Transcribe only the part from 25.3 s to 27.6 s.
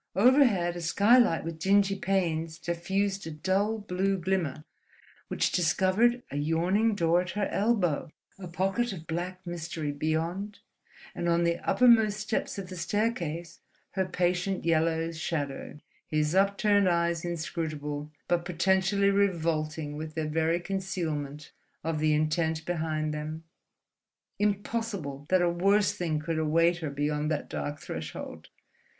a worse thing could await her beyond that